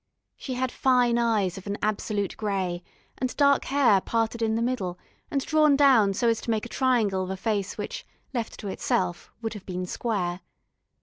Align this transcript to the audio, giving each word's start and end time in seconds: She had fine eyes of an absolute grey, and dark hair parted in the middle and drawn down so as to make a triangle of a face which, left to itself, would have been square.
She 0.35 0.55
had 0.55 0.71
fine 0.71 1.19
eyes 1.19 1.59
of 1.59 1.67
an 1.67 1.77
absolute 1.83 2.35
grey, 2.35 2.81
and 3.19 3.37
dark 3.37 3.65
hair 3.65 4.01
parted 4.01 4.41
in 4.41 4.55
the 4.55 4.61
middle 4.63 4.97
and 5.29 5.45
drawn 5.45 5.75
down 5.75 6.15
so 6.15 6.27
as 6.27 6.41
to 6.41 6.49
make 6.49 6.65
a 6.65 6.69
triangle 6.69 7.21
of 7.21 7.29
a 7.29 7.37
face 7.37 7.77
which, 7.77 8.03
left 8.33 8.59
to 8.61 8.67
itself, 8.67 9.31
would 9.43 9.53
have 9.53 9.67
been 9.67 9.85
square. 9.85 10.39